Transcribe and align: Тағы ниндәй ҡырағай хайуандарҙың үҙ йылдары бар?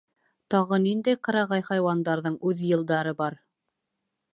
Тағы 0.53 0.79
ниндәй 0.85 1.21
ҡырағай 1.29 1.67
хайуандарҙың 1.69 2.41
үҙ 2.53 2.67
йылдары 2.71 3.15
бар? 3.23 3.43